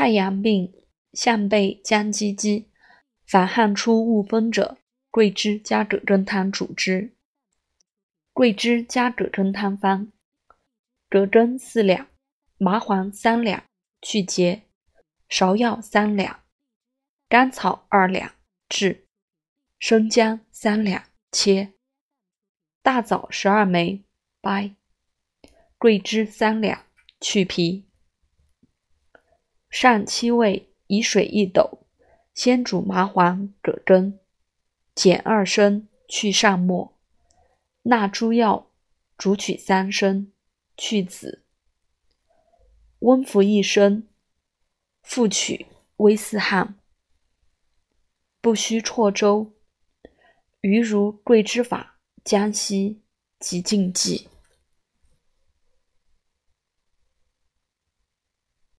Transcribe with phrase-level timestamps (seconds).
[0.00, 0.72] 太阳病，
[1.12, 2.70] 项背将鸡鸡，
[3.26, 4.78] 烦汗出恶风者，
[5.10, 7.14] 桂枝加葛根汤主之。
[8.32, 10.10] 桂枝加葛根汤方：
[11.10, 12.08] 葛根四两，
[12.56, 13.62] 麻黄三两，
[14.00, 14.62] 去节；
[15.28, 16.44] 芍药三两，
[17.28, 18.32] 甘草二两，
[18.70, 19.02] 炙；
[19.78, 21.74] 生姜三两，切；
[22.80, 24.02] 大枣十二枚，
[24.40, 24.76] 掰；
[25.76, 26.86] 桂枝三两，
[27.20, 27.89] 去皮。
[29.80, 31.86] 上七味，以水一斗，
[32.34, 34.20] 先煮麻黄、葛根，
[34.94, 36.98] 减二升，去上末。
[37.84, 38.70] 纳诸药，
[39.16, 40.32] 煮取三升，
[40.76, 41.46] 去籽。
[42.98, 44.06] 温服一升，
[45.02, 45.64] 复取
[45.96, 46.78] 微似汗。
[48.42, 49.54] 不须绰粥。
[50.60, 53.00] 余如桂枝法，江西
[53.38, 54.28] 即禁忌。